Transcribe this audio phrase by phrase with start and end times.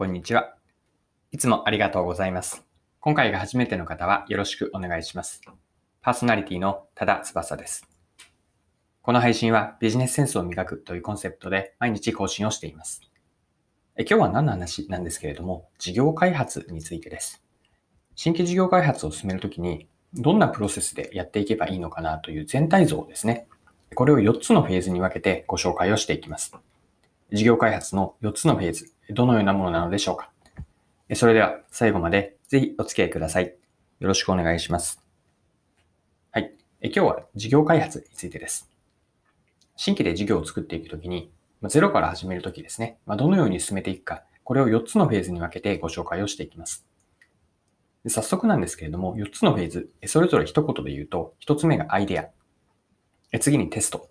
[0.00, 0.54] こんにちは。
[1.30, 2.64] いつもありがとうございます。
[3.00, 5.42] 今回が初めての方はよろしくお願いします。
[6.00, 7.86] パーソナリティの多田翼です。
[9.02, 13.02] この配信はビジネスセンスを磨くというコンセプトで毎日更新をしています。
[13.94, 17.44] え今日は何の話なんですけれども、事業開発についてです。
[18.14, 23.48] 新規事業開発を進めるときに、どんなプロセスでやっていけばいいのかなという全体像ですね。
[23.94, 26.56] これを4つのフェーズに分けてご紹介をしていきます。
[27.32, 30.30] 事業開発の4つのフェーズ、どのようなものなのでしょうか
[31.14, 33.54] それでは最後までぜひお付き合いください。
[34.00, 35.00] よろしくお願いします。
[36.32, 36.52] はい。
[36.82, 38.70] 今日は事業開発についてです。
[39.76, 41.30] 新規で事業を作っていくときに、
[41.68, 46.84] ゼロから始めるときですね、どのように進めていくか、これを4つのフェーズに分けてご紹介をしていきます。
[48.08, 54.10] 早速なんですけれども、4つのフェーズ、それぞれ一言で言うと、1つ目がアイデア、次にテスト、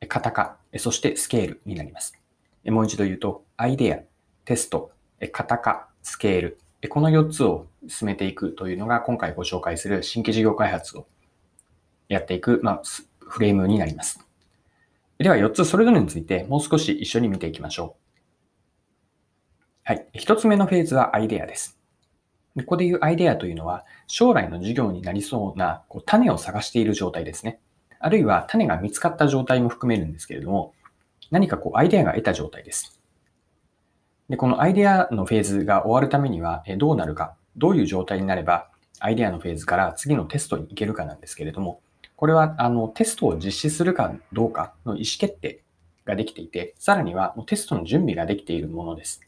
[0.00, 2.14] え型化、そしてスケールになります。
[2.66, 4.00] もう一度言うと、アイデア、
[4.46, 11.06] テスト、え型化、スケール、この4つを進めていくというのが今回ご紹介する新規事業開発を
[12.08, 12.82] やっていく、まあ、
[13.18, 14.24] フレームになります。
[15.18, 18.06] では4つそれぞれについてもう少し一緒に見ていきましょう。
[19.82, 20.06] はい。
[20.14, 21.76] 1つ目のフェーズはアイデアです。
[22.56, 27.58] ここでいうアイデアというのは将来の事業になりそうなこう種を探している状態ですね。
[27.98, 30.74] あるいは種が見つかった状態も含めるんですけれども、
[31.30, 32.95] 何かこうアイデアが得た状態です。
[34.28, 41.80] で、このアイデアのフェーズが終わるためにはどうなるか、どういう状態になればアイデアのフェーズから次のテストに行けるかなんですけれども、
[42.16, 45.60] これはあのテストを実施するかどうかの意思決定
[46.04, 49.20] ができていて、さらにはもうテストの準備ができているものです。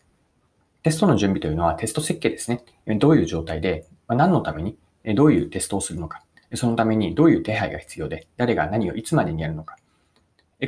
[0.82, 2.64] テストの準備というのはテスト設計ですね。
[2.98, 4.78] どういう状態で、何のために、
[5.14, 6.22] どういうテストをするのか、
[6.54, 9.76] そのためにどういう手配が必要で、誰が何をいつまでにやるのか、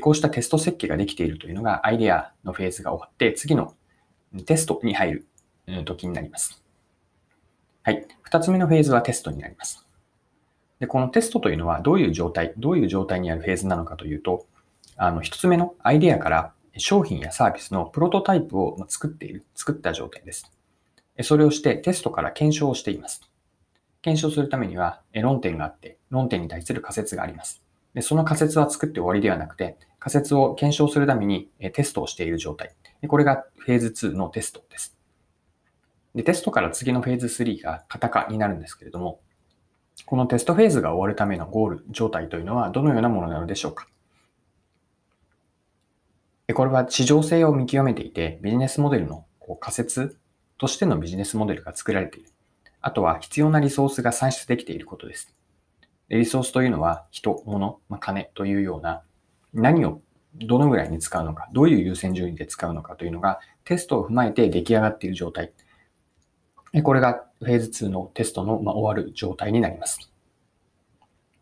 [0.00, 3.74] こうしたテスト設計ができているというのがアイデアのフェーズが終わって次の
[4.46, 5.24] テストに入
[5.66, 6.62] る時になります。
[7.82, 8.06] はい。
[8.22, 9.86] 二つ目のフェーズはテストになります。
[10.78, 14.46] で、このテストというのはどういう状態、どういう状態にあるフェーズなのかというと、
[14.96, 20.50] あの、一つ目のアイデアから商品やサービスのプロトタイプを作っている、作った状態です。
[21.22, 23.22] それをしてテストから検証をしています。
[24.02, 27.62] 検証するためには論点があって、論点に対する仮説があります。
[27.94, 32.74] でその仮説は作って終わりではなくて、仮説を検証するためにテストをしている状態。
[33.08, 34.96] これがフェーズ2のテストです。
[36.14, 39.20] でテストから次のフェーズ3が型化になるんですけれども、
[40.06, 43.86] このテストフェーズが終わるためのゴール状態というのはどのようなものなのでしょうか？
[46.54, 49.24] これは市場性を見極めていて、ビジネスモデルの
[49.60, 50.18] 仮説
[50.58, 52.30] としてのビジネスモデルが作られている。
[52.80, 55.34] あとは必要なリソースが算出できていることです。
[56.10, 59.02] リソースというのは人、物、まあ、金というような
[59.54, 60.02] 何を
[60.34, 65.52] どのぐらいに使うのか、どういう優先順位で使うのかというのがテストを踏まえて出来上がっている状態。
[66.82, 70.12] これがフェーズ2のテストの、ま終わる状態になります。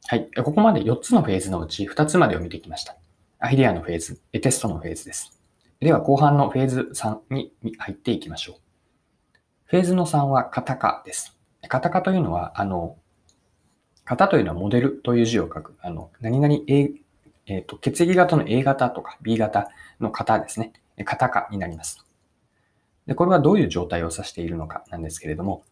[0.06, 0.30] はい。
[0.42, 2.96] ここまで4つのフェーズのうち2つまでを見てきました。
[3.38, 5.38] アイデアのフェーズ、テストのフェーズです。
[5.80, 8.56] では後半のフェーズ3に入っていきましょう。
[9.66, 11.38] フェーズの3は型化です。
[11.68, 12.96] 型化というのは、あの、
[14.08, 16.92] 型というのはモデルという字を書く、あの、何々 A、
[17.46, 19.68] えっ、ー、と、血液型の A 型とか B 型
[20.00, 20.72] の型ですね。
[20.96, 22.06] 型化になります。
[23.06, 25.62] で、これはどういう状態を指しているのかなんですけれども、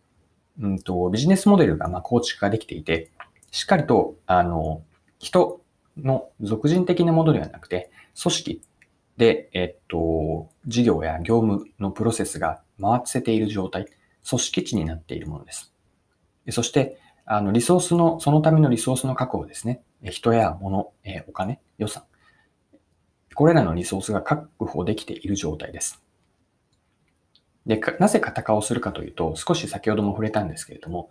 [0.61, 3.11] うんと、ビジネスモデルがま構築ができていて、
[3.51, 4.83] しっかりと、あの、
[5.19, 5.63] 人
[5.97, 8.63] の俗人的なものではなくて、組織
[9.17, 13.87] で、えっと、事業や業務のプロセスが回せている状態、
[14.29, 15.73] 組織値になっているものです。
[16.51, 19.83] そして、あの、リソースの、そのためのリソースの確保ですね。
[20.03, 20.93] 人や物、
[21.27, 22.05] お金、予算。
[23.35, 26.03] これらのリソースが確保できている状態です。
[27.67, 31.11] で、なぜ型化をするかというと、少し先ほども触れたんですけれども、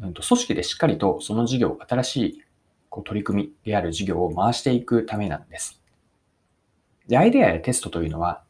[0.00, 2.42] うん、と組織でしっかりとその事業、新しい
[2.90, 5.80] こう取り組みである事業を回していくためなんです。
[7.08, 8.42] で、アイデアやテストというのは、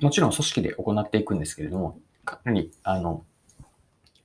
[0.00, 3.24] もちろん組織で行っていくんですけれども、かなり、あの、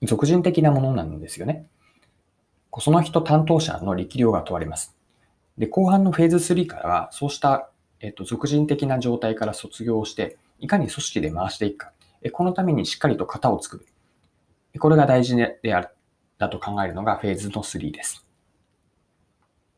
[0.04, 1.68] 俗人的なものなんですよね。
[2.80, 4.96] その人担当者の力量が問われます。
[5.58, 7.70] で、後半のフェーズ3からは、そうした、
[8.00, 11.92] えっと、俗人的な状態から卒業して、いかに組織で回していくか。
[12.32, 14.80] このためにしっかりと型を作る。
[14.80, 15.90] これが大事である、
[16.38, 18.24] だと考えるのがフェーズの3です。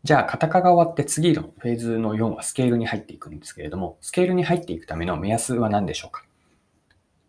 [0.03, 6.23] じゃあ、型化が終わって次のフェーズの4はスケールに入っていくんですけれども、スケールに入っていくための目安は何でしょうか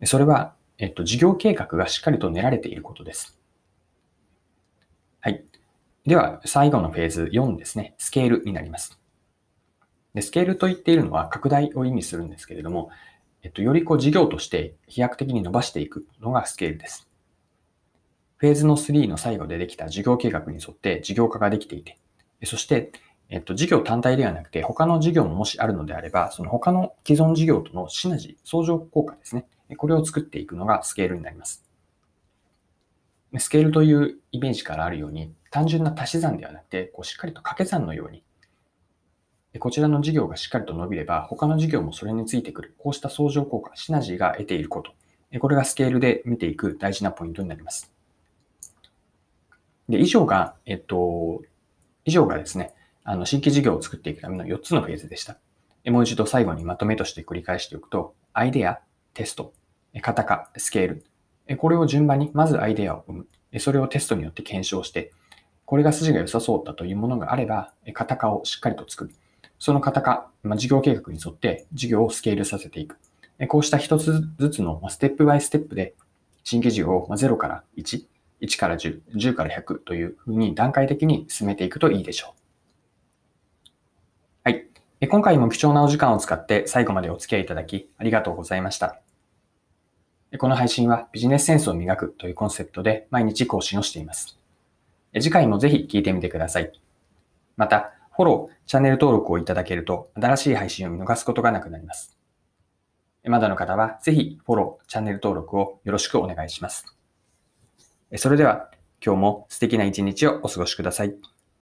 [0.05, 3.40] それは、えっと、事業計画がしっかりと練られていることです。
[6.05, 7.93] では、最後のフェーズ4ですね。
[7.99, 8.99] スケールになります。
[10.13, 12.89] でスケールと言っているのは拡大を意味するんですけれども、
[13.43, 17.07] えっと、よりこう事業として飛躍的に伸ばしていくのがスケールです。
[18.37, 21.99] フェーズの3の最後でできた事業計画に沿って事業化ができていて、
[22.43, 22.91] そして、
[23.29, 29.45] えっと、事業単体ではなくて、他の事業ももしあるのであれば、その他の既存事業とのシナジー、相乗効果ですね。
[29.77, 31.63] これを作っていくのがスケールになります。
[33.37, 38.23] スケールというイメージからあるように、単純な足し算ではなくて、こうしっかりと掛け算のように、
[39.59, 44.93] こちらの事業がしっかりと伸びれば、他の事業もそれについてくる、こうした相乗効果、シナジーが得ていること、
[45.39, 47.91] これがスケールで見ていく大事なポイントになります。
[49.89, 51.41] で、以上が、えっと、
[52.05, 52.73] 以上がですね、
[53.03, 55.37] あの、新規事業を作っていくための4つのフェーズでした。
[55.85, 58.79] もう一度最後にまとめとして繰り返しておくと、アイデア、
[59.13, 59.53] テスト、
[59.95, 60.87] 型化、スケー
[61.47, 63.27] ル、これを順番に、まずアイデアを生む。
[63.59, 65.11] それをテストによって検証して、
[65.71, 69.11] これが筋が良さそうだというものがあれば、型化をしっかりと作る。
[69.57, 72.97] その型化、まあ、事業計画に沿って事業をスケールさせていく。
[73.47, 75.93] こうした一つずつのステップバイステップで、
[76.43, 78.05] 新規事業を0から1、
[78.41, 83.69] 1から10、10から100というふうに段階的に進めていくといいでしょう。
[84.43, 84.67] はい。
[85.07, 88.99] 今回も貴重なお時間を使って最後までお付き合いいただきありがとうございました。
[90.37, 94.40] この配信はビジネスセンスを磨くというコンセプトで毎日更新をしています。
[95.15, 96.71] 次回もぜひ聞いてみてください。
[97.57, 102.17] また、フォロー、チャンネル登録をいただけると新しい配信を見逃すことがなくなります。
[103.25, 106.95] まだの方はぜひフォロー、チャンネル登録をよろしくお願いします。
[108.17, 108.71] それでは
[109.03, 111.30] 今日も素敵な一日をお過ごしください。